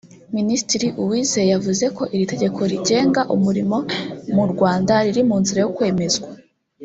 [0.37, 3.77] Minisitiri Uwizeye yavuze ko iri tegeko rigenga umurimo
[4.35, 6.27] mu Rwanda riri mu nzira yo kwemezwa